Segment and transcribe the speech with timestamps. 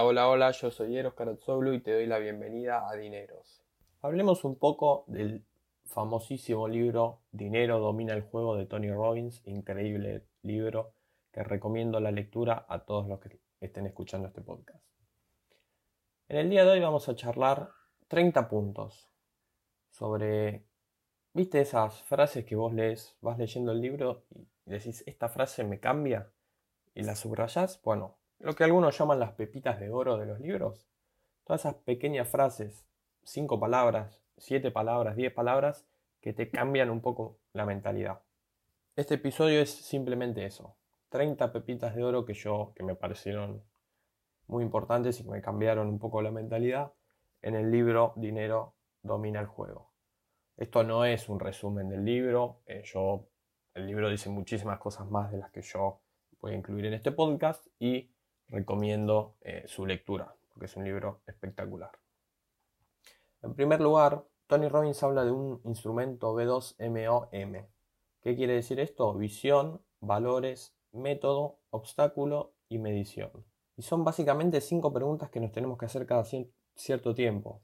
[0.00, 3.64] Hola, hola, hola, yo soy Eros Karatsoglu y te doy la bienvenida a Dineros.
[4.00, 5.44] Hablemos un poco del
[5.86, 10.92] famosísimo libro Dinero domina el juego de Tony Robbins, increíble libro
[11.32, 14.84] que recomiendo la lectura a todos los que estén escuchando este podcast.
[16.28, 17.68] En el día de hoy vamos a charlar
[18.06, 19.10] 30 puntos
[19.90, 20.64] sobre,
[21.32, 24.26] ¿viste esas frases que vos lees, vas leyendo el libro
[24.64, 26.30] y decís, esta frase me cambia
[26.94, 27.82] y la subrayás?
[27.82, 30.88] Bueno, lo que algunos llaman las pepitas de oro de los libros.
[31.44, 32.86] Todas esas pequeñas frases,
[33.22, 35.86] cinco palabras, siete palabras, diez palabras,
[36.20, 38.22] que te cambian un poco la mentalidad.
[38.96, 40.76] Este episodio es simplemente eso.
[41.10, 43.62] 30 pepitas de oro que yo, que me parecieron
[44.46, 46.92] muy importantes y que me cambiaron un poco la mentalidad
[47.42, 49.92] en el libro Dinero domina el juego.
[50.56, 53.28] Esto no es un resumen del libro, eh, yo,
[53.74, 56.00] el libro dice muchísimas cosas más de las que yo
[56.40, 58.10] voy a incluir en este podcast y
[58.48, 61.90] recomiendo eh, su lectura, porque es un libro espectacular.
[63.42, 67.66] En primer lugar, Tony Robbins habla de un instrumento B2MOM.
[68.20, 69.14] ¿Qué quiere decir esto?
[69.14, 73.30] Visión, valores, método, obstáculo y medición.
[73.76, 76.24] Y son básicamente cinco preguntas que nos tenemos que hacer cada
[76.74, 77.62] cierto tiempo.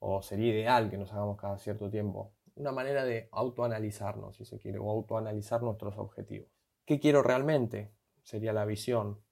[0.00, 2.34] O sería ideal que nos hagamos cada cierto tiempo.
[2.56, 6.50] Una manera de autoanalizarnos, si se quiere, o autoanalizar nuestros objetivos.
[6.84, 7.94] ¿Qué quiero realmente?
[8.22, 9.23] Sería la visión.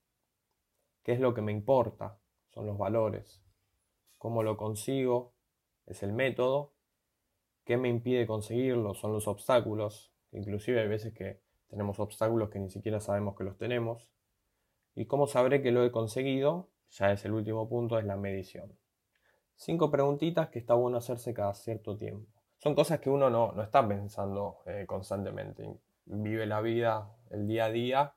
[1.03, 2.17] ¿Qué es lo que me importa?
[2.53, 3.43] Son los valores.
[4.17, 5.33] ¿Cómo lo consigo?
[5.85, 6.73] Es el método.
[7.65, 8.93] ¿Qué me impide conseguirlo?
[8.93, 10.13] Son los obstáculos.
[10.31, 14.09] Inclusive hay veces que tenemos obstáculos que ni siquiera sabemos que los tenemos.
[14.95, 16.69] ¿Y cómo sabré que lo he conseguido?
[16.91, 18.77] Ya es el último punto, es la medición.
[19.55, 22.31] Cinco preguntitas que está bueno hacerse cada cierto tiempo.
[22.59, 25.69] Son cosas que uno no, está pensando eh, constantemente.
[26.05, 28.15] Vive la vida el día a día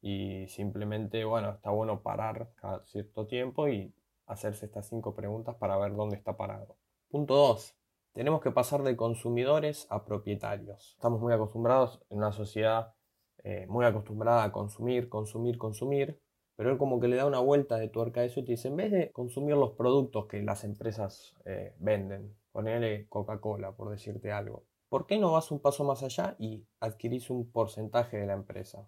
[0.00, 3.94] y simplemente, bueno, está bueno parar cada cierto tiempo y
[4.26, 6.76] hacerse estas cinco preguntas para ver dónde está parado.
[7.10, 7.76] Punto 2.
[8.12, 10.92] Tenemos que pasar de consumidores a propietarios.
[10.94, 12.94] Estamos muy acostumbrados en una sociedad
[13.42, 16.20] eh, muy acostumbrada a consumir, consumir, consumir,
[16.56, 18.68] pero él como que le da una vuelta de tuerca a eso y te dice,
[18.68, 24.30] en vez de consumir los productos que las empresas eh, venden, ponele Coca-Cola por decirte
[24.30, 28.34] algo, ¿por qué no vas un paso más allá y adquirís un porcentaje de la
[28.34, 28.86] empresa?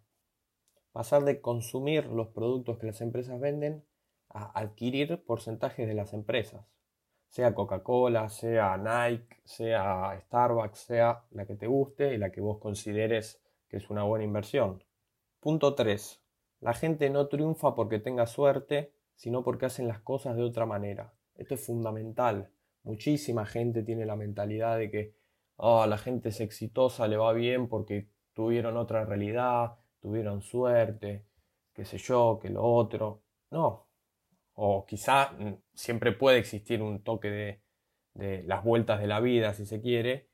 [0.93, 3.85] Pasar de consumir los productos que las empresas venden
[4.29, 6.67] a adquirir porcentajes de las empresas.
[7.29, 12.59] Sea Coca-Cola, sea Nike, sea Starbucks, sea la que te guste y la que vos
[12.59, 14.85] consideres que es una buena inversión.
[15.41, 16.23] Punto 3.
[16.61, 21.15] La gente no triunfa porque tenga suerte, sino porque hacen las cosas de otra manera.
[21.35, 22.51] Esto es fundamental.
[22.83, 25.15] Muchísima gente tiene la mentalidad de que
[25.57, 31.25] oh, la gente es exitosa, le va bien porque tuvieron otra realidad, tuvieron suerte,
[31.73, 33.23] qué sé yo, que lo otro.
[33.51, 33.87] No.
[34.55, 37.63] O quizá mm, siempre puede existir un toque de,
[38.15, 40.29] de las vueltas de la vida, si se quiere,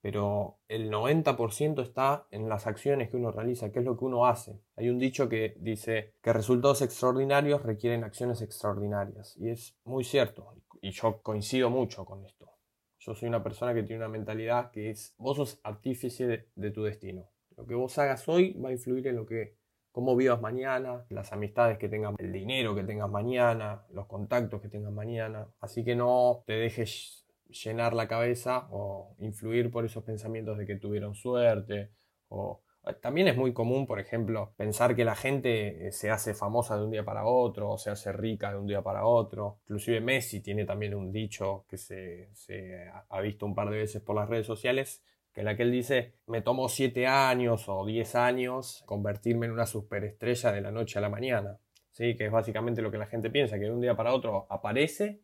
[0.00, 4.26] pero el 90% está en las acciones que uno realiza, qué es lo que uno
[4.26, 4.60] hace.
[4.76, 10.54] Hay un dicho que dice que resultados extraordinarios requieren acciones extraordinarias, y es muy cierto,
[10.80, 12.52] y yo coincido mucho con esto.
[13.00, 16.82] Yo soy una persona que tiene una mentalidad que es, vos sos artífice de tu
[16.82, 17.28] destino.
[17.58, 19.56] Lo que vos hagas hoy va a influir en lo que,
[19.90, 24.68] cómo vivas mañana, las amistades que tengas, el dinero que tengas mañana, los contactos que
[24.68, 25.48] tengas mañana.
[25.58, 30.76] Así que no te dejes llenar la cabeza o influir por esos pensamientos de que
[30.76, 31.90] tuvieron suerte
[32.28, 32.62] o
[33.00, 36.84] también es muy común, por ejemplo, pensar que la gente eh, se hace famosa de
[36.84, 39.58] un día para otro o se hace rica de un día para otro.
[39.64, 44.00] Inclusive Messi tiene también un dicho que se, se ha visto un par de veces
[44.00, 45.02] por las redes sociales
[45.38, 49.66] en la que él dice, me tomó 7 años o 10 años convertirme en una
[49.66, 51.60] superestrella de la noche a la mañana.
[51.92, 52.16] ¿Sí?
[52.16, 55.22] Que es básicamente lo que la gente piensa, que de un día para otro aparece,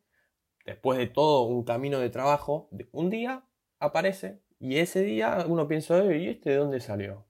[0.64, 3.44] después de todo un camino de trabajo, un día
[3.80, 7.26] aparece y ese día uno piensa, ¿y este de dónde salió?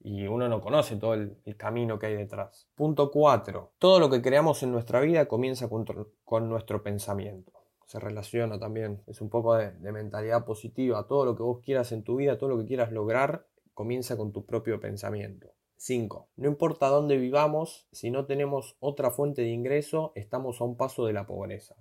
[0.00, 2.70] Y uno no conoce todo el, camino que hay detrás.
[2.74, 3.74] Punto 4.
[3.78, 9.02] Todo lo que creamos en nuestra vida comienza con nuestro pensamiento se relaciona también.
[9.06, 11.06] Es un poco de, mentalidad positiva.
[11.06, 14.32] Todo lo que vos quieras en tu vida, todo lo que quieras lograr, comienza con
[14.32, 15.52] tu propio pensamiento.
[15.76, 16.28] 5.
[16.36, 21.04] No importa dónde vivamos, si no tenemos otra fuente de ingreso, estamos a un paso
[21.04, 21.74] de la pobreza.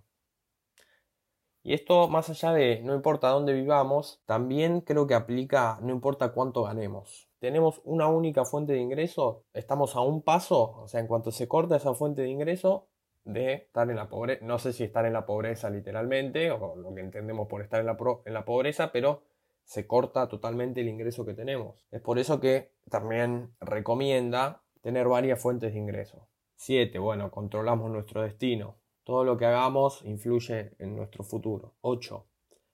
[1.65, 6.33] Y esto, más allá de no importa dónde vivamos, también creo que aplica no importa
[6.33, 7.29] cuánto ganemos.
[7.39, 11.47] Tenemos una única fuente de ingreso, estamos a un paso, o sea, en cuanto se
[11.47, 12.89] corta esa fuente de ingreso,
[13.25, 16.93] de estar en la pobreza, no sé si estar en la pobreza literalmente o lo
[16.93, 19.21] que entendemos por estar en la, en la pobreza, pero
[19.63, 21.85] se corta totalmente el ingreso que tenemos.
[21.91, 26.27] Es por eso que también recomienda tener varias fuentes de ingreso.
[26.55, 26.99] 7.
[26.99, 28.77] Bueno, controlamos nuestro destino.
[29.03, 31.73] Todo lo que hagamos influye en nuestro futuro.
[31.81, 32.25] 8.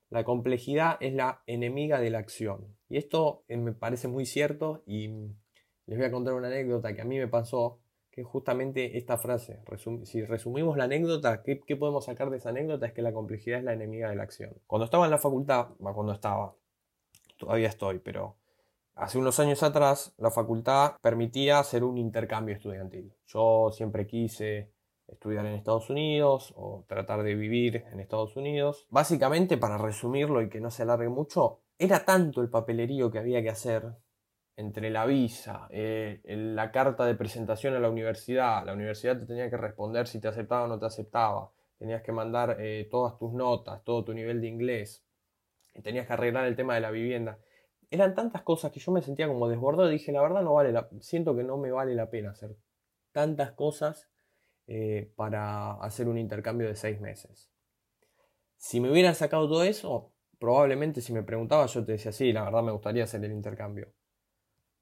[0.10, 2.76] La complejidad es la enemiga de la acción.
[2.90, 5.08] Y esto eh, me parece muy cierto y
[5.86, 7.80] les voy a contar una anécdota que a mí me pasó,
[8.12, 9.60] que justamente esta frase.
[10.04, 12.86] si resumimos la anécdota, ¿qué, ¿qué, podemos sacar de esa anécdota?
[12.86, 14.54] Es que la complejidad es la enemiga de la acción.
[14.68, 16.56] Cuando estaba en la facultad, cuando estaba,
[17.38, 18.38] todavía estoy, pero
[18.96, 23.14] hace unos años atrás la facultad permitía hacer un intercambio estudiantil.
[23.28, 24.72] Yo siempre quise
[25.08, 28.88] estudiar en Estados Unidos o tratar de vivir en Estados Unidos.
[28.90, 33.42] Básicamente, para resumirlo y que no se alargue mucho, era tanto el papelerío que había
[33.42, 33.96] que hacer
[34.60, 39.50] entre la visa, eh, la carta de presentación a la universidad, la universidad te tenía
[39.50, 43.32] que responder si te aceptaba o no te aceptaba, tenías que mandar eh, todas tus
[43.32, 45.06] notas, todo tu nivel de inglés,
[45.82, 47.40] tenías que arreglar el tema de la vivienda.
[47.90, 50.74] Eran tantas cosas que yo me sentía como desbordado y dije, la verdad no vale
[50.74, 52.58] la, siento que no me vale la pena hacer
[53.14, 54.10] tantas cosas
[54.68, 57.50] eh, para hacer un intercambio de seis meses.
[58.58, 62.44] Si me hubieran sacado todo eso, probablemente si me preguntaba yo te decía, sí, la
[62.44, 63.94] verdad me gustaría hacer el intercambio.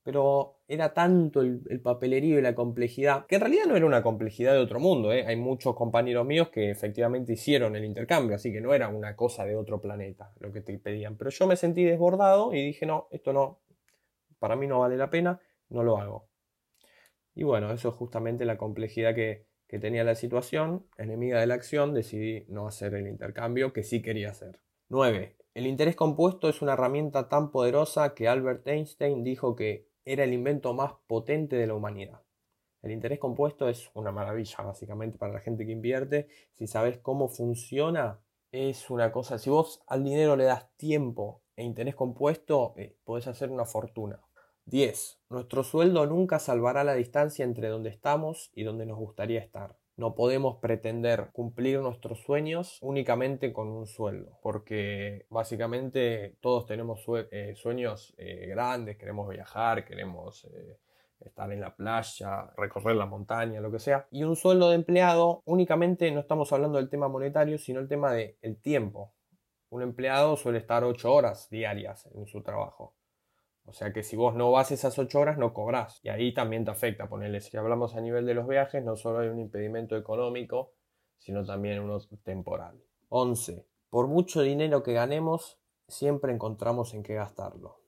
[0.08, 4.54] Pero era tanto el, papelerío y la complejidad, que en realidad no era una complejidad
[4.54, 5.12] de otro mundo.
[5.12, 5.26] ¿eh?
[5.28, 9.44] Hay muchos compañeros míos que efectivamente hicieron el intercambio, así que no era una cosa
[9.44, 11.18] de otro planeta lo que te pedían.
[11.18, 13.60] Pero yo me sentí desbordado y dije, no, esto no,
[14.40, 16.30] para mí no vale la pena, no lo hago.
[17.36, 21.56] Y bueno, eso es justamente la complejidad que, que tenía la situación, enemiga de la
[21.56, 24.62] acción, decidí no hacer el intercambio que sí quería hacer.
[24.88, 25.36] 9.
[25.54, 30.32] El interés compuesto es una herramienta tan poderosa que Albert Einstein dijo que era el
[30.32, 32.22] invento más potente de la humanidad.
[32.82, 36.30] El interés compuesto es una maravilla básicamente para la gente que invierte.
[36.54, 38.22] Si sabes cómo funciona,
[38.54, 39.38] es una cosa.
[39.38, 44.22] Si vos al dinero le das tiempo e interés compuesto, eh, podés hacer una fortuna.
[44.64, 45.20] 10.
[45.30, 49.78] Nuestro sueldo nunca salvará la distancia entre donde estamos y donde nos gustaría estar.
[49.98, 57.56] No podemos pretender cumplir nuestros sueños únicamente con un sueldo, porque básicamente todos tenemos eh,
[57.56, 60.78] sueños eh, grandes, queremos viajar, queremos eh,
[61.20, 64.08] estar en la playa, recorrer la montaña, lo que sea.
[64.12, 68.14] Y un sueldo de empleado únicamente no estamos hablando del tema monetario, sino el tema
[68.14, 69.16] del tiempo.
[69.70, 72.94] Un empleado suele estar 8 horas diarias en su trabajo.
[73.68, 76.00] O sea que si vos no vas esas 8 horas no cobrás.
[76.02, 77.10] Y ahí también te afecta.
[77.10, 80.72] Ponerle, si hablamos a nivel de los viajes, no solo hay un impedimento económico,
[81.18, 82.82] sino también uno temporal.
[83.10, 83.68] 11.
[83.90, 87.82] Por mucho dinero que ganemos, siempre encontramos en qué gastarlo.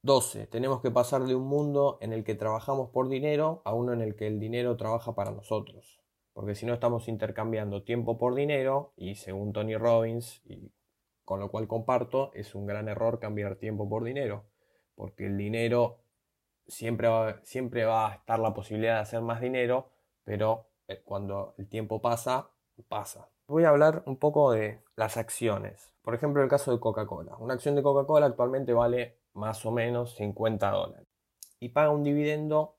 [0.00, 0.46] 12.
[0.46, 4.00] Tenemos que pasar de un mundo en el que trabajamos por dinero a uno en
[4.00, 6.00] el que el dinero trabaja para nosotros.
[6.32, 10.72] Porque si no estamos intercambiando tiempo por dinero y según Tony Robbins, y
[11.26, 14.46] con lo cual comparto, es un gran error cambiar tiempo por dinero
[14.94, 15.98] porque el dinero
[16.66, 19.90] siempre va, siempre va a estar la posibilidad de hacer más dinero,
[20.24, 22.50] pero eh, cuando el tiempo pasa,
[22.88, 23.28] pasa.
[23.46, 25.92] Voy a hablar un poco de las acciones.
[26.02, 27.36] Por ejemplo, el caso de Coca-Cola.
[27.38, 31.06] Una acción de Coca-Cola actualmente vale más o menos 50 dólares
[31.60, 32.76] y paga un dividendo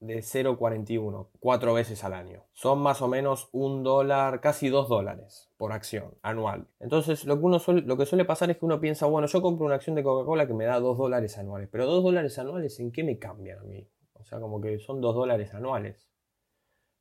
[0.00, 2.44] de 0,41, cuatro veces al año.
[2.52, 6.68] Son más o menos un dólar, casi dos dólares por acción anual.
[6.80, 9.40] Entonces, lo que, uno suele, lo que suele pasar es que uno piensa, bueno, yo
[9.40, 12.78] compro una acción de Coca-Cola que me da dos dólares anuales, pero dos dólares anuales,
[12.78, 13.88] ¿en qué me cambian a mí?
[14.12, 16.10] O sea, como que son dos dólares anuales.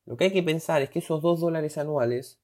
[0.05, 2.39] Lo que hay que pensar es que esos dos dólares anuales,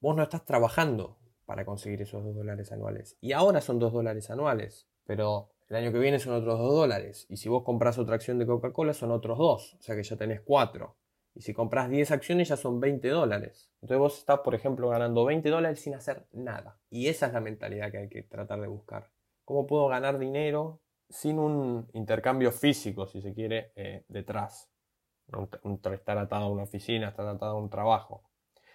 [0.00, 3.16] vos no estás trabajando para conseguir esos dos dólares anuales.
[3.20, 7.26] Y ahora son dos dólares anuales, pero el año que viene son otros 2 dólares.
[7.28, 9.74] Y si vos compras otra acción de Coca-Cola son otros 2.
[9.74, 10.96] O sea que ya tenés 4.
[11.34, 13.70] Y si compras 10 acciones ya son 20 dólares.
[13.82, 16.80] Entonces vos estás, por ejemplo, ganando 20 dólares sin hacer nada.
[16.90, 19.10] Y esa es la mentalidad que hay que tratar de buscar.
[19.44, 24.70] ¿Cómo puedo ganar dinero sin un intercambio físico, si se quiere, eh, detrás?
[25.92, 28.24] estar atado a una oficina, estar atado a un trabajo.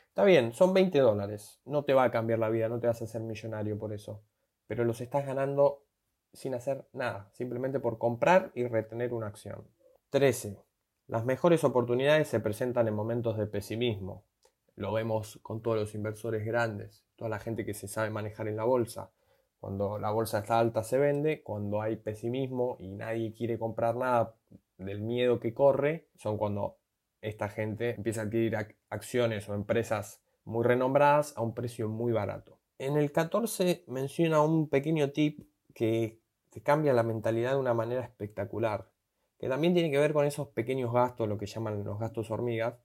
[0.07, 1.59] Está bien, son 20 dólares.
[1.65, 4.23] No te va a cambiar la vida, no te vas a hacer millonario por eso.
[4.67, 5.83] Pero los estás ganando
[6.33, 9.67] sin hacer nada, simplemente por comprar y retener una acción.
[10.09, 10.57] 13.
[11.07, 14.25] Las mejores oportunidades se presentan en momentos de pesimismo.
[14.75, 18.55] Lo vemos con todos los inversores grandes, toda la gente que se sabe manejar en
[18.55, 19.11] la bolsa.
[19.59, 24.35] Cuando la bolsa está alta se vende, cuando hay pesimismo y nadie quiere comprar nada
[24.77, 26.77] del miedo que corre, son cuando
[27.21, 28.57] esta gente empieza a adquirir
[28.89, 32.59] acciones o empresas muy renombradas a un precio muy barato.
[32.77, 36.22] En el 14 menciona un pequeño tip que
[36.53, 38.87] te cambia la mentalidad de una manera espectacular,
[39.39, 42.75] que también tiene que ver con esos pequeños gastos, lo que llaman los gastos hormigas,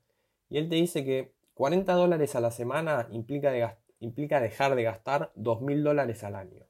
[0.49, 5.33] y él te dice que 40 dólares a la semana implica, implica dejar de gastar
[5.37, 6.65] 2.000 dólares al año.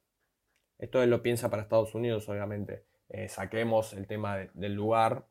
[0.79, 2.85] Esto él lo piensa para Estados Unidos, obviamente.
[3.09, 5.27] Eh, saquemos el tema del lugar,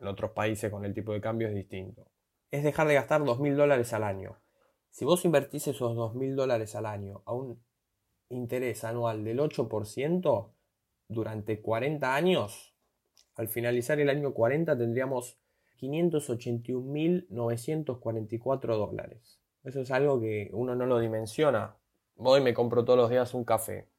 [0.00, 2.06] en otros países con el tipo de cambio es distinto.
[2.50, 4.40] es dejar de gastar 2.000 dólares al año.
[4.88, 7.62] Si vos invertís esos 2.000 dólares al año a un
[8.30, 10.50] interés anual del 8%
[11.10, 12.74] durante 40 años,
[13.34, 15.38] al finalizar el año 40 tendríamos
[15.80, 19.40] 581.944 dólares.
[19.64, 21.76] Eso es algo que uno no lo dimensiona.
[22.14, 23.90] Voy me compro todos los días un café.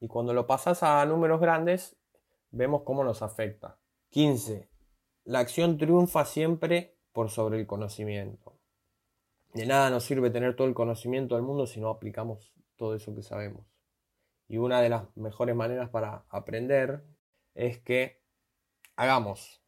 [0.00, 1.96] Y cuando lo pasas a números grandes,
[2.50, 3.78] vemos cómo nos afecta.
[4.10, 4.70] 15.
[5.24, 8.56] La acción triunfa siempre por sobre el conocimiento.
[9.54, 13.14] De nada nos sirve tener todo el conocimiento del mundo si no aplicamos todo eso
[13.14, 13.66] que sabemos.
[14.52, 17.02] Y una de las mejores maneras para aprender
[17.54, 18.20] es que
[18.96, 19.62] hagamos,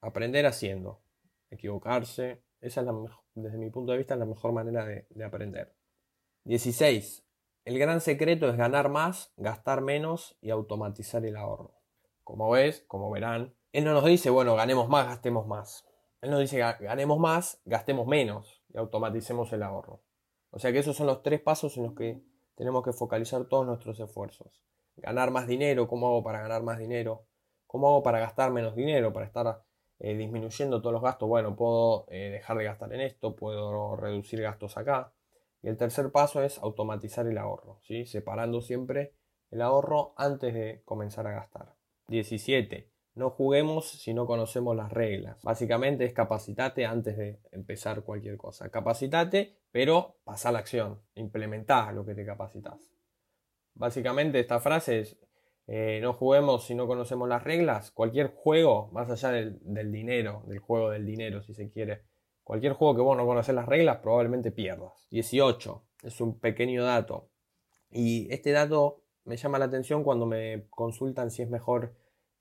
[0.00, 1.02] aprender haciendo,
[1.50, 2.42] equivocarse.
[2.62, 2.94] Esa es la
[3.34, 5.74] desde mi punto de vista es la mejor manera de, de aprender.
[6.44, 7.22] 16.
[7.66, 11.74] El gran secreto es ganar más, gastar menos y automatizar el ahorro.
[12.24, 15.86] Como ves, como verán, él no nos dice, bueno, ganemos más, gastemos más.
[16.22, 20.00] Él nos dice, ganemos más, gastemos menos y automaticemos el ahorro.
[20.48, 22.22] O sea que esos son los tres pasos en los que
[22.60, 24.62] tenemos que focalizar todos nuestros esfuerzos.
[24.96, 27.24] Ganar más dinero, ¿cómo hago para ganar más dinero?
[27.66, 29.14] ¿Cómo hago para gastar menos dinero?
[29.14, 29.62] Para estar
[29.98, 31.26] eh, disminuyendo todos los gastos.
[31.26, 35.14] Bueno, puedo eh, dejar de gastar en esto, puedo reducir gastos acá.
[35.62, 38.04] Y el tercer paso es automatizar el ahorro, ¿sí?
[38.04, 39.14] separando siempre
[39.50, 41.74] el ahorro antes de comenzar a gastar.
[42.08, 42.90] 17.
[43.14, 45.42] No juguemos si no conocemos las reglas.
[45.42, 48.70] Básicamente es capacitate antes de empezar cualquier cosa.
[48.70, 51.00] Capacitate, pero pasa la acción.
[51.14, 52.92] Implementá lo que te capacitas.
[53.74, 55.18] Básicamente esta frase es
[55.66, 57.90] eh, no juguemos si no conocemos las reglas.
[57.90, 62.02] Cualquier juego, más allá del, del dinero, del juego del dinero si se quiere,
[62.50, 65.06] Cualquier juego que vos no conoces las reglas probablemente pierdas.
[65.10, 65.84] 18.
[66.02, 67.30] Es un pequeño dato.
[67.92, 71.94] Y este dato me llama la atención cuando me consultan si es mejor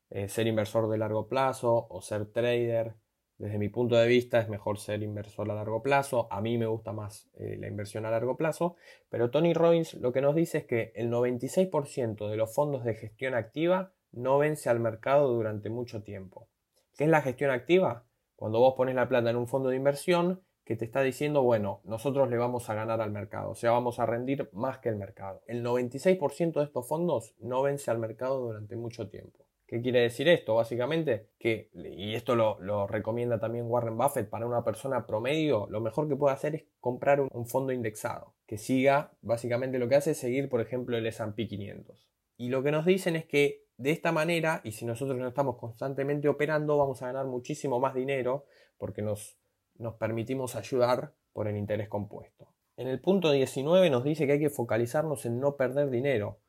[0.09, 2.95] eh, ser inversor de largo plazo o ser trader.
[3.37, 6.27] Desde mi punto de vista es mejor ser inversor a largo plazo.
[6.31, 8.75] A mí me gusta más eh, la inversión a largo plazo.
[9.09, 12.95] Pero Tony Robbins lo que nos dice es que el 96% de los fondos de
[12.95, 16.49] gestión activa no vence al mercado durante mucho tiempo.
[16.97, 18.05] ¿Qué es la gestión activa?
[18.35, 21.81] Cuando vos pones la plata en un fondo de inversión que te está diciendo, bueno,
[21.83, 24.97] nosotros le vamos a ganar al mercado, o sea, vamos a rendir más que el
[24.97, 25.41] mercado.
[25.47, 29.48] El 96% de estos fondos no vence al mercado durante mucho tiempo.
[29.69, 30.55] ¿Qué quiere decir esto?
[30.55, 36.09] Básicamente que, y esto lo, recomienda también Warren Buffett, para una persona promedio, lo mejor
[36.09, 40.17] que puede hacer es comprar un, fondo indexado, que siga, básicamente lo que hace es
[40.17, 42.09] seguir, por ejemplo, el S&P 500.
[42.37, 45.57] Y lo que nos dicen es que de esta manera, y si nosotros no estamos
[45.57, 48.45] constantemente operando, vamos a ganar muchísimo más dinero
[48.79, 49.37] porque nos,
[49.77, 52.55] nos permitimos ayudar por el interés compuesto.
[52.75, 56.39] En el punto 19 nos dice que hay que focalizarnos en no perder dinero.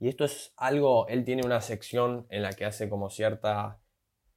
[0.00, 3.80] Y esto es algo, él tiene una sección en la que hace como cierta,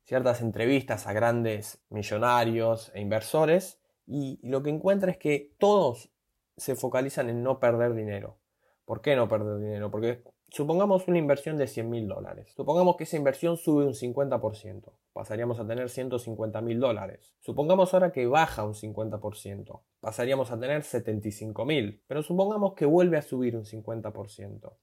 [0.03, 6.11] ciertas entrevistas a grandes millonarios e inversores y, y lo que encuentra es que todos
[6.57, 8.37] se focalizan en no perder dinero.
[8.85, 9.89] ¿Por qué no perder dinero?
[9.89, 10.21] Porque
[10.53, 12.53] Supongamos una inversión de 100 mil dólares.
[12.55, 14.83] Supongamos que esa inversión sube un 50%.
[15.11, 17.33] Pasaríamos a tener 150 mil dólares.
[17.39, 19.81] Supongamos ahora que baja un 50%.
[19.99, 22.03] Pasaríamos a tener 75 mil.
[22.05, 24.73] Pero supongamos que vuelve a subir un 50%.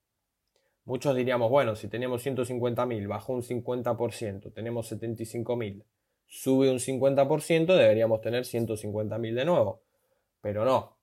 [0.90, 5.85] Muchos diríamos, bueno, si teníamos 150 mil, bajó un 50%, tenemos 75 mil,
[6.26, 9.85] sube un 50%, deberíamos tener 150 mil de nuevo.
[10.40, 10.99] Pero no,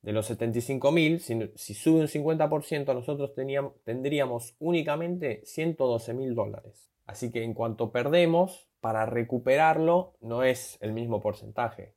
[0.00, 6.90] de los 75.000, si, si sube un 50%, nosotros teníamos, tendríamos únicamente 112.000 dólares.
[7.04, 11.94] Así que en cuanto perdemos, para recuperarlo no es el mismo porcentaje.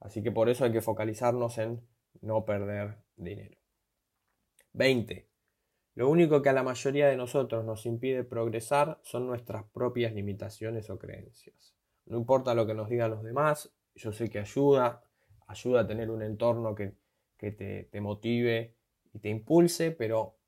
[0.00, 1.86] Así que por eso hay que focalizarnos en
[2.22, 3.58] no perder dinero.
[4.72, 5.31] 20.
[5.94, 10.88] Lo único que a la mayoría de nosotros nos impide progresar son nuestras propias limitaciones
[10.90, 11.74] o creencias.
[12.06, 15.04] No importa lo que nos digan los demás, yo sé que ayuda,
[15.46, 16.94] ayuda a tener un entorno que
[17.42, 17.50] que
[17.90, 18.76] te, motive
[19.12, 20.38] y te impulse, pero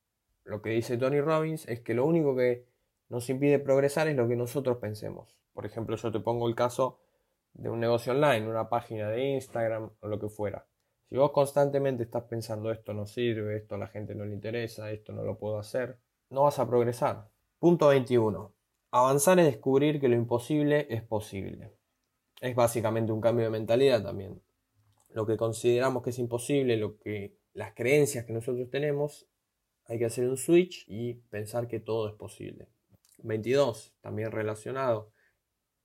[0.45, 2.69] lo que dice Tony Robbins es que lo único que
[3.09, 5.37] nos impide progresar es lo que nosotros pensemos.
[5.53, 7.01] Por ejemplo, yo te pongo el caso
[7.53, 10.69] de un negocio online, una página de Instagram o lo que fuera.
[11.15, 14.91] Si vos constantemente estás pensando esto no sirve, esto a la gente no le interesa,
[14.91, 17.31] esto no lo puedo hacer, no vas a progresar.
[17.61, 18.53] Punto 21.
[18.91, 21.73] Avanzar es descubrir que lo imposible es posible.
[22.41, 24.43] Es básicamente un cambio de mentalidad también
[25.11, 29.29] lo que consideramos que es imposible, lo que las creencias que nosotros tenemos,
[29.85, 32.67] hay que hacer un switch y pensar que todo es posible.
[33.19, 35.13] 22, también relacionado,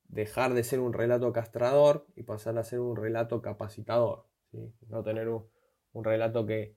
[0.06, 4.29] dejar de ser un relato castrador y pasar a ser un relato capacitador.
[4.52, 5.46] No tener un,
[6.04, 6.76] relato que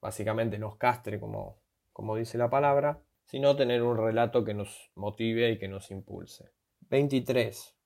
[0.00, 1.60] básicamente nos castre, como,
[1.92, 6.50] como dice la palabra, sino tener un relato que nos motive y que nos impulse.
[6.88, 7.76] 23.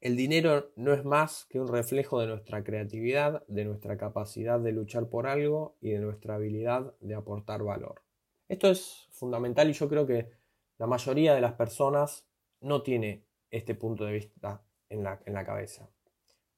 [0.00, 4.72] el dinero no es más que un reflejo de nuestra creatividad, de nuestra capacidad de
[4.72, 8.02] luchar por algo y de nuestra habilidad de aportar valor.
[8.48, 10.30] Esto es fundamental y yo creo que
[10.78, 12.26] la mayoría de las personas
[12.60, 15.90] no tiene este punto de vista en la, en la cabeza.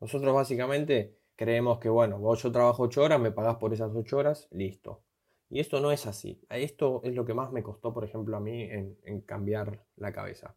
[0.00, 4.14] Nosotros básicamente creemos que, bueno, vos yo trabajo 8 horas, me pagás por esas 8
[4.14, 5.04] horas, listo.
[5.48, 6.38] Y esto no es así.
[6.50, 10.54] Esto es lo que más me costó, por ejemplo, a mí en, cambiar la cabeza.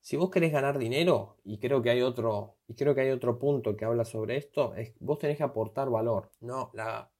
[0.00, 3.38] Si vos querés ganar dinero, y creo que hay otro, y creo que hay otro
[3.38, 6.30] punto que habla sobre esto, es vos tenés que aportar valor.
[6.40, 7.10] No, la,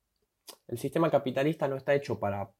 [0.66, 2.52] el sistema capitalista no está hecho para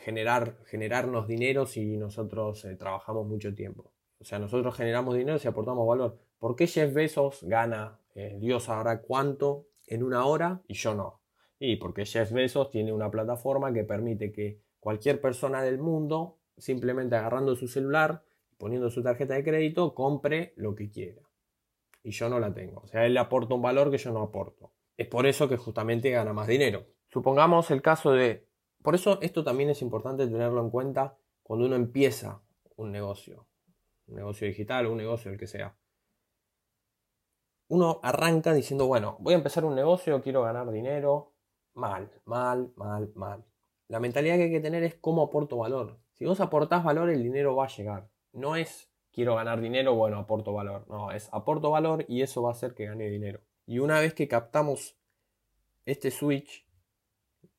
[0.00, 3.92] generar, generarnos dinero si nosotros eh, trabajamos mucho tiempo.
[4.18, 6.18] O sea, nosotros generamos dinero si aportamos valor.
[6.38, 11.20] ¿Por qué Jeff Bezos gana, eh, Dios sabrá cuánto, en una hora y yo no?
[11.58, 17.16] Y porque Jeff Bezos tiene una plataforma que permite que cualquier persona del mundo, simplemente
[17.16, 18.22] agarrando su celular,
[18.58, 21.22] poniendo su tarjeta de crédito, compre lo que quiera.
[22.02, 22.82] Y yo no la tengo.
[22.84, 24.72] O sea, él aporta un valor que yo no aporto.
[24.96, 26.86] Es por eso que justamente gana más dinero.
[27.08, 28.46] Supongamos el caso de...
[28.82, 32.42] Por eso esto también es importante tenerlo en cuenta cuando uno empieza
[32.76, 33.46] un negocio.
[34.06, 35.76] Un negocio digital un negocio el que sea.
[37.68, 41.32] Uno arranca diciendo, bueno, voy a empezar un negocio, quiero ganar dinero,
[41.74, 43.44] mal, mal, mal, mal.
[43.88, 45.98] La mentalidad que hay que tener es cómo aporto valor.
[46.12, 48.08] Si vos aportás valor, el dinero va a llegar.
[48.32, 50.86] No es quiero ganar dinero, bueno, aporto valor.
[50.88, 53.40] No, es aporto valor y eso va a hacer que gane dinero.
[53.66, 54.98] Y una vez que captamos
[55.86, 56.66] este switch,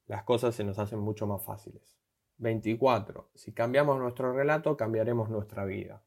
[0.06, 1.98] las cosas se nos hacen mucho más fáciles.
[2.38, 3.30] 24.
[3.34, 6.04] Si cambiamos nuestro relato, cambiaremos nuestra vida.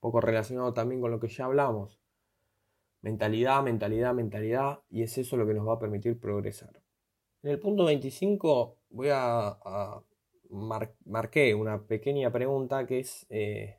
[0.00, 2.00] poco relacionado también con lo que ya hablamos.
[3.00, 6.80] Mentalidad, mentalidad, mentalidad, y es eso lo que nos va a permitir progresar.
[7.42, 9.56] En el punto 25 voy a,
[11.04, 13.78] marqué una pequeña pregunta que es eh,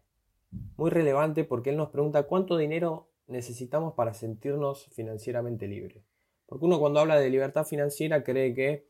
[0.77, 6.03] muy relevante porque él nos pregunta cuánto dinero necesitamos para sentirnos financieramente libres.
[6.45, 8.87] Porque uno cuando habla de libertad financiera cree que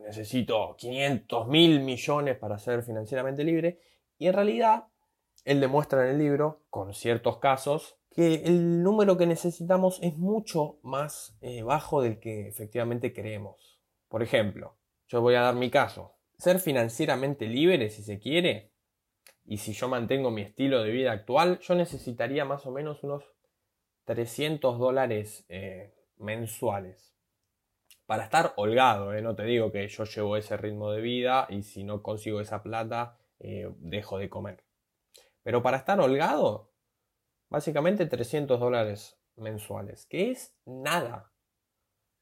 [0.00, 3.80] necesito 500 mil millones para ser financieramente libre
[4.18, 4.84] y en realidad
[5.44, 10.78] él demuestra en el libro, con ciertos casos, que el número que necesitamos es mucho
[10.82, 13.80] más eh, bajo del que efectivamente creemos.
[14.08, 14.76] Por ejemplo,
[15.08, 16.14] yo voy a dar mi caso.
[16.36, 18.72] Ser financieramente libre, si se quiere,
[19.44, 23.24] y si yo mantengo mi estilo de vida actual, yo necesitaría más o menos unos
[24.04, 27.14] 300 dólares eh, mensuales.
[28.06, 31.62] Para estar holgado, eh, no te digo que yo llevo ese ritmo de vida y
[31.62, 34.62] si no consigo esa plata, dejo de comer.
[35.42, 36.71] Pero para estar holgado,
[37.52, 41.32] básicamente 300 dólares mensuales, que es nada.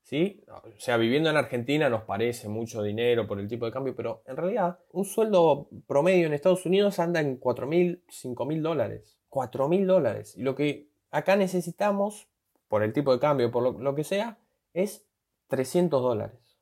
[0.02, 0.42] ¿sí?
[0.48, 4.22] O sea, viviendo en Argentina nos parece mucho dinero por el tipo de cambio, pero
[4.26, 9.20] en realidad un sueldo promedio en Estados Unidos anda en 4.000, 5.000 dólares.
[9.30, 10.36] 4.000 dólares.
[10.36, 12.28] Y lo que acá necesitamos,
[12.68, 14.38] por el tipo de cambio, por lo, que sea,
[14.72, 15.06] es
[15.46, 16.58] 300 dólares.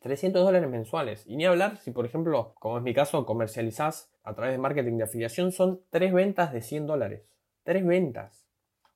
[0.00, 1.24] 300 dólares mensuales.
[1.26, 4.96] Y ni hablar si, por ejemplo, como es mi caso, comercializás a través de marketing
[4.96, 7.30] de afiliación, son tres ventas de 100 dólares.
[7.62, 8.46] Tres ventas.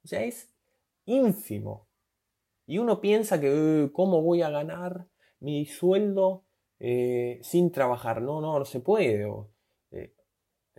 [0.04, 0.54] O sea, es
[1.06, 1.88] ínfimo.
[2.66, 5.06] Y uno piensa que, ¿cómo voy a ganar
[5.40, 6.44] mi sueldo
[6.78, 8.22] eh, sin trabajar?
[8.22, 9.30] No, no, no se puede.
[9.90, 10.14] Eh,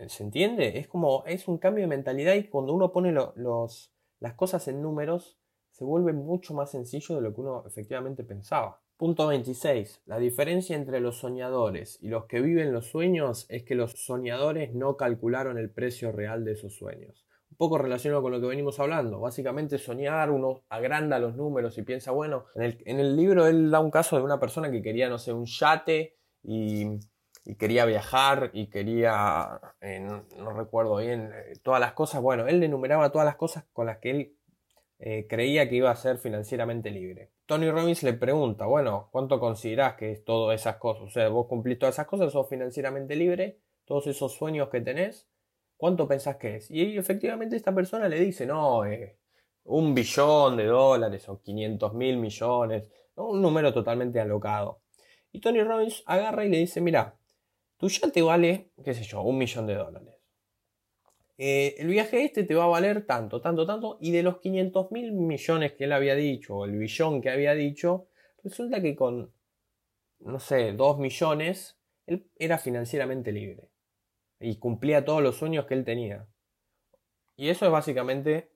[0.08, 0.78] ¿Se entiende?
[0.78, 4.82] Es como, es un cambio de mentalidad y cuando uno pone los, las cosas en
[4.82, 5.38] números,
[5.70, 8.80] se vuelve mucho más sencillo de lo que uno efectivamente pensaba.
[8.96, 10.02] Punto 26.
[10.06, 14.74] La diferencia entre los soñadores y los que viven los sueños es que los soñadores
[14.74, 17.25] no calcularon el precio real de esos sueños
[17.56, 19.20] poco relacionado con lo que venimos hablando.
[19.20, 23.90] Básicamente soñar, uno agranda los números y piensa, bueno, en el, libro él da un
[23.90, 26.98] caso de una persona que quería, no sé, un yate y,
[27.58, 32.20] quería viajar y quería, eh, no, recuerdo bien, eh, todas las cosas.
[32.20, 34.36] Bueno, él enumeraba todas las cosas con las que él
[34.98, 37.30] eh, creía que iba a ser financieramente libre.
[37.46, 41.04] Tony Robbins le pregunta, bueno, ¿cuánto considerás que es todas esas cosas?
[41.04, 45.28] O sea, vos cumplís todas esas cosas, sos financieramente libre, todos esos sueños que tenés,
[45.76, 46.70] ¿Cuánto pensás que es?
[46.70, 49.18] Y efectivamente esta persona le dice, no, eh,
[49.64, 54.80] un billón de dólares o 500 mil millones, un número totalmente alocado.
[55.32, 57.18] Y Tony Robbins agarra y le dice, mira,
[57.76, 60.14] tu te vale, qué sé yo, un millón de dólares.
[61.36, 64.90] Eh, el viaje este te va a valer tanto, tanto, tanto, y de los 500
[64.92, 68.08] mil millones que él había dicho, o el billón que había dicho,
[68.42, 69.30] resulta que con,
[70.20, 73.68] no sé, 2 millones, él era financieramente libre
[74.40, 76.26] y cumplía todos los sueños que él tenía.
[77.36, 78.50] Y eso es básicamente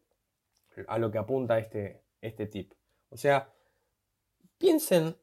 [0.88, 2.72] a lo que apunta este, este tip.
[3.10, 3.52] O sea,
[4.58, 5.16] piensen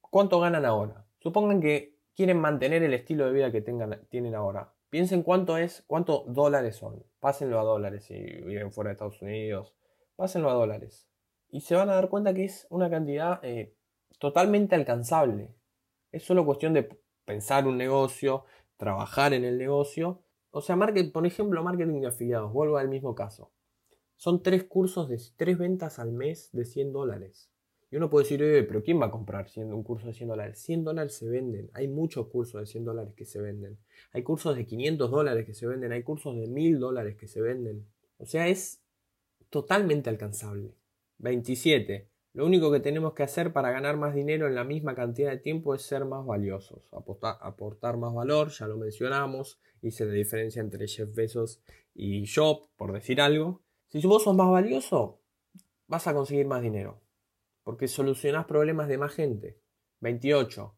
[0.00, 1.06] cuánto ganan ahora.
[1.18, 4.72] Supongan que quieren mantener el estilo de vida que tengan, tienen ahora.
[4.88, 7.04] Piensen cuánto es, cuántos dólares son.
[7.20, 9.74] Pásenlo a dólares si viven fuera de Estados Unidos.
[10.16, 11.08] pásenlo a dólares.
[11.48, 13.74] Y se van a dar cuenta que es una cantidad eh,
[14.18, 15.54] totalmente alcanzable.
[16.12, 16.88] Es solo cuestión de
[17.24, 18.44] pensar un negocio,
[18.76, 20.22] trabajar en el negocio.
[20.50, 20.76] O sea,
[21.12, 23.52] por ejemplo, marketing de afiliados, vuelvo al mismo caso.
[24.16, 27.50] Son tres cursos de tres ventas al mes de 100 dólares.
[27.90, 30.58] Y uno puede decir, pero ¿quién va a comprar un curso de 100 dólares?
[30.58, 31.70] 100 dólares se venden.
[31.72, 33.78] Hay muchos cursos de 100 dólares que se venden.
[34.12, 35.92] Hay cursos de 500 dólares que se venden.
[35.92, 37.86] Hay cursos de 1000 dólares que se venden.
[38.18, 38.82] O sea, es
[39.50, 40.74] totalmente alcanzable.
[41.18, 42.10] 27.
[42.36, 45.38] Lo único que tenemos que hacer para ganar más dinero en la misma cantidad de
[45.38, 50.60] tiempo es ser más valiosos, aportar, aportar más valor, ya lo mencionamos, hice la diferencia
[50.60, 51.62] entre Jeff Bezos
[51.94, 53.62] y Job, por decir algo.
[53.88, 55.18] Si vos sos más valioso,
[55.88, 57.00] vas a conseguir más dinero
[57.66, 59.58] porque solucionás problemas de más gente.
[59.98, 60.76] 28.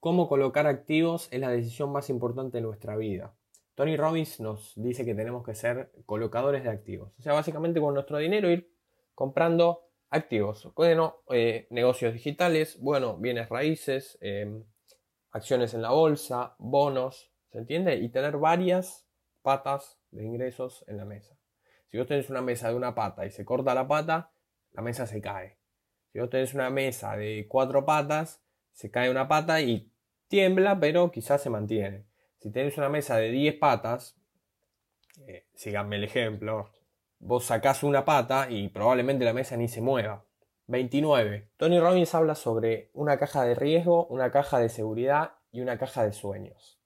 [0.00, 3.34] Cómo colocar activos es la decisión más importante de nuestra vida.
[3.74, 7.14] Tony Robbins nos dice que tenemos que ser colocadores de activos.
[7.18, 8.70] O sea, básicamente con nuestro dinero ir
[9.14, 10.72] comprando activos.
[10.74, 14.64] Bueno, eh, negocios digitales, bueno, bienes raíces, em,
[15.30, 17.96] acciones en la bolsa, bonos, ¿se entiende?
[17.96, 19.06] Y tener varias
[19.42, 21.38] patas de ingresos en la mesa.
[21.88, 24.32] Si vos tenés una mesa de una pata y se corta la pata,
[24.72, 25.58] la mesa se cae.
[26.12, 28.42] Si vos tenés una mesa de cuatro patas,
[28.72, 29.92] se cae una pata y
[30.28, 32.06] tiembla, pero quizás se mantiene.
[32.38, 34.16] Si tenés una mesa de 10 patas,
[35.26, 36.70] eh, síganme el ejemplo,
[37.18, 40.24] vos sacás una pata y probablemente la mesa ni se mueva.
[40.68, 41.50] 29.
[41.56, 46.04] Tony Robbins habla sobre una caja de riesgo, una caja de seguridad y una caja
[46.04, 46.80] de sueños.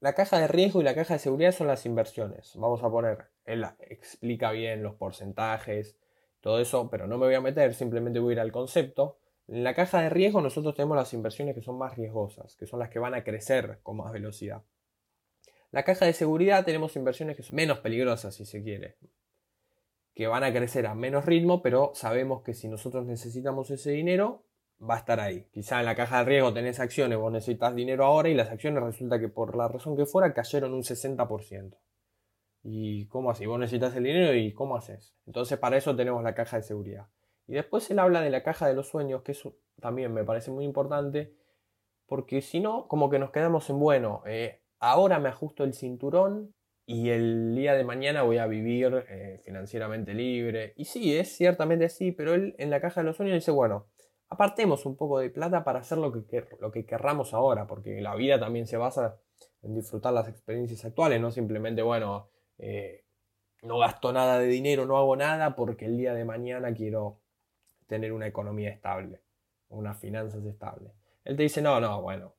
[0.00, 2.52] La caja de riesgo y la caja de seguridad son las inversiones.
[2.56, 5.96] Vamos a poner, él explica bien los porcentajes,
[6.40, 9.18] todo eso, pero no me voy a meter, simplemente voy a ir al concepto.
[9.48, 12.80] En la caja de riesgo nosotros tenemos las inversiones que son más riesgosas, que son
[12.80, 14.62] las que van a crecer con más velocidad.
[15.70, 18.96] La caja de seguridad tenemos inversiones que son menos peligrosas, si se quiere,
[20.14, 24.44] que van a crecer a menos ritmo, pero sabemos que si nosotros necesitamos ese dinero,
[24.80, 25.46] va a estar ahí.
[25.52, 28.82] Quizá en la caja de riesgo tenés acciones, vos necesitas dinero ahora y las acciones
[28.82, 31.76] resulta que por la razón que fuera cayeron un 60%.
[32.62, 33.44] ¿Y cómo así?
[33.44, 35.14] Vos necesitas el dinero y ¿cómo haces?
[35.26, 37.08] Entonces para eso tenemos la caja de seguridad.
[37.46, 40.50] Y después él habla de la caja de los sueños, que eso también me parece
[40.50, 41.34] muy importante,
[42.06, 46.54] porque si no, como que nos quedamos en, bueno, eh, ahora me ajusto el cinturón
[46.86, 50.74] y el día de mañana voy a vivir eh, financieramente libre.
[50.76, 53.86] Y sí, es ciertamente así, pero él en la caja de los sueños dice, bueno,
[54.28, 58.14] apartemos un poco de plata para hacer lo que, lo que querramos ahora, porque la
[58.14, 59.18] vida también se basa
[59.62, 63.04] en disfrutar las experiencias actuales, no simplemente, bueno, eh,
[63.62, 67.20] no gasto nada de dinero, no hago nada porque el día de mañana quiero
[67.86, 69.22] tener una economía estable,
[69.68, 70.92] unas finanzas estables.
[71.24, 72.34] Él te dice, no, no, bueno,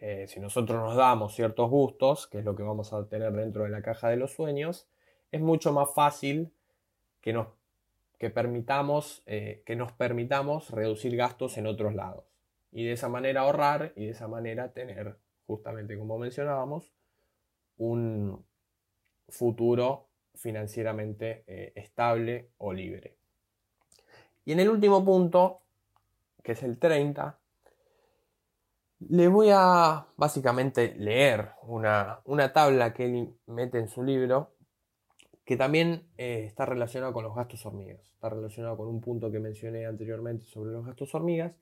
[0.00, 3.64] eh, si nosotros nos damos ciertos gustos, que es lo que vamos a tener dentro
[3.64, 4.88] de la caja de los sueños,
[5.30, 6.52] es mucho más fácil
[7.20, 7.48] que nos,
[8.18, 12.24] que permitamos, eh, que nos permitamos reducir gastos en otros lados.
[12.72, 16.92] Y de esa manera ahorrar y de esa manera tener, justamente como mencionábamos,
[17.76, 18.44] un,
[19.28, 23.16] futuro financieramente eh, estable o libre.
[24.44, 25.60] Y en el último punto,
[26.42, 27.37] que es el 30,
[29.00, 34.52] le voy a básicamente leer una, tabla que él mete en su libro
[35.44, 38.00] que también eh, está relacionado con los gastos hormigas.
[38.12, 41.54] Está relacionado con un punto que mencioné anteriormente sobre los gastos hormigas.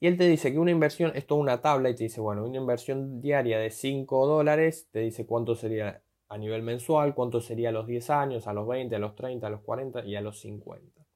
[0.00, 2.44] Y él te dice que una inversión, esto es una tabla y te dice, bueno,
[2.44, 7.68] una inversión diaria de 5 dólares, te dice cuánto sería a nivel mensual, cuánto sería
[7.68, 10.20] a los 10 años, a los 20, a los 30, a los 40 y a
[10.20, 11.06] los 50.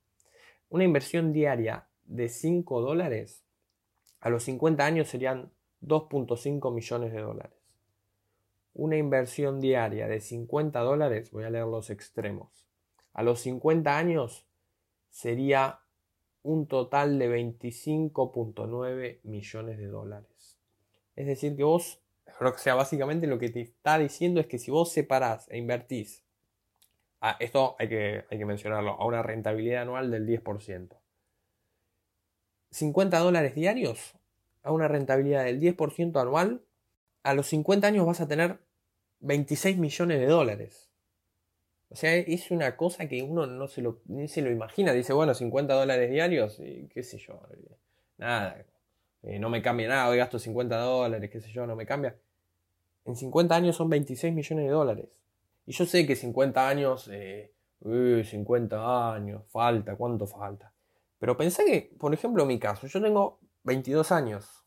[0.69, 3.46] Una inversión diaria de 5 dólares
[4.27, 7.77] a los 50 años serían 2.5 millones de dólares.
[8.75, 12.67] Una inversión diaria de 50 dólares, voy a leer los extremos,
[13.13, 14.45] a los 50 años
[15.11, 15.79] sería
[16.43, 20.59] un total de 25.9 millones de dólares.
[21.15, 22.03] Es decir, que vos
[22.41, 26.25] o sea, básicamente lo que te está diciendo es que si vos separás e invertís,
[27.21, 30.97] ah, esto hay que, hay que mencionarlo, a una rentabilidad anual del 10%.
[32.77, 34.15] 50 dólares diarios
[34.63, 36.63] a una rentabilidad del 10% anual,
[37.23, 38.59] a los 50 años vas a tener
[39.21, 40.91] 26 millones de dólares.
[41.89, 44.93] O sea, es una cosa que uno no se lo, ni se lo imagina.
[44.93, 47.41] Dice, bueno, 50 dólares diarios, y qué sé yo.
[48.19, 48.65] Nada,
[49.23, 52.17] eh, no me cambia nada, hoy gasto 50 dólares, qué sé yo, no me cambia
[53.07, 55.09] en 50 años son 26 millones de dólares.
[55.65, 60.73] Y yo sé que 50 años, eh, 50 años, falta, ¿cuánto falta?
[61.19, 64.65] Pero pensé que, por ejemplo, en mi caso, yo tengo 22 años.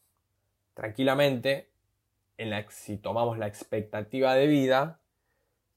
[0.74, 1.72] Tranquilamente,
[2.38, 5.02] en la, si tomamos la expectativa de vida,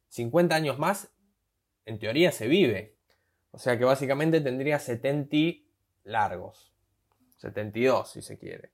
[0.09, 1.13] 50 años más,
[1.85, 2.97] en teoría se vive.
[3.51, 5.37] O sea que básicamente tendría 70
[6.05, 6.73] largos.
[7.39, 8.71] 72 si se quiere.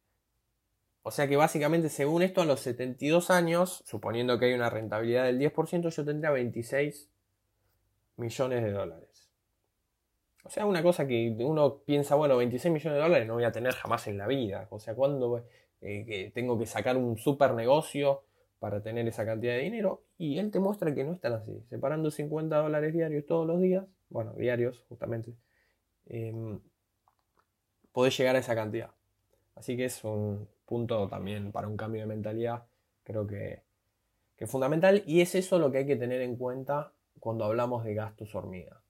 [1.03, 5.25] O sea que básicamente según esto a los 72 años, suponiendo que hay una rentabilidad
[5.25, 7.09] del 10%, yo tendría 26
[8.17, 9.28] millones de dólares.
[10.49, 13.53] O sea, una cosa que uno piensa, bueno, 26 millones de dólares no voy a
[13.53, 14.67] tener jamás en la vida.
[14.71, 15.45] O sea, cuando
[15.83, 18.23] eh, tengo que sacar un super negocio
[18.59, 20.05] para tener esa cantidad de dinero?
[20.17, 21.53] Y él te muestra que no es tan así.
[21.69, 25.35] Separando 50 dólares diarios todos los días, bueno, diarios justamente,
[26.07, 26.33] eh,
[27.93, 28.91] podés llegar a esa cantidad.
[29.55, 32.65] Así que es un punto también para un cambio de mentalidad,
[33.03, 33.65] creo que,
[34.35, 35.03] que es fundamental.
[35.07, 38.81] Y es eso lo que hay que tener en cuenta cuando hablamos de gastos hormiga.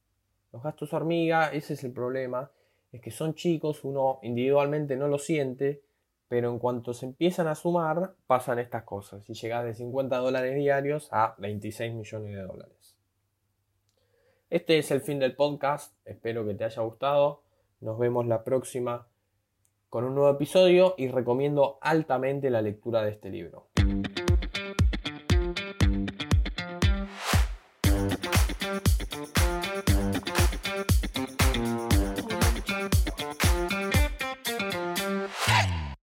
[0.58, 2.50] Los gastos hormiga, ese es el problema,
[2.90, 5.84] es que son chicos, uno individualmente no lo siente,
[6.26, 10.56] pero en cuanto se empiezan a sumar, pasan estas cosas y llegas de 50 dólares
[10.56, 12.96] diarios a 26 millones de dólares.
[14.50, 17.44] Este es el fin del podcast, espero que te haya gustado,
[17.80, 19.06] nos vemos la próxima
[19.88, 23.68] con un nuevo episodio y recomiendo altamente la lectura de este libro.